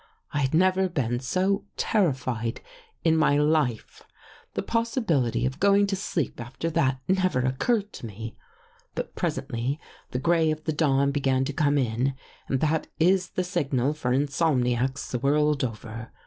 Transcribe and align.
I 0.33 0.39
had 0.39 0.55
never 0.55 0.89
been 0.89 1.19
so 1.19 1.65
terrified 1.77 2.61
in 3.03 3.15
my 3.15 3.37
life. 3.37 4.01
The 4.55 4.63
possibility 4.63 5.45
of 5.45 5.59
going 5.59 5.85
to 5.85 5.95
sleep 5.95 6.41
after 6.41 6.71
that 6.71 6.99
never 7.07 7.41
occurred 7.41 7.93
to 7.93 8.07
me. 8.07 8.35
But 8.95 9.13
pres 9.13 9.37
ently 9.37 9.77
the 10.09 10.17
gray 10.17 10.49
of 10.49 10.63
the 10.63 10.73
dawn 10.73 11.11
began 11.11 11.45
to 11.45 11.53
come 11.53 11.77
in 11.77 12.15
and 12.47 12.61
that 12.61 12.87
is 12.99 13.29
the 13.29 13.43
signal 13.43 13.93
for 13.93 14.11
insomniacs 14.11 15.11
the 15.11 15.19
world 15.19 15.63
over. 15.63 16.11